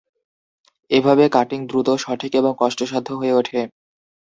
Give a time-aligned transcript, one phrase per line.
[0.91, 3.59] এভাবে কাটিং দ্রুত, সঠিক এবং কষ্টসাধ্য হয়ে ওঠে।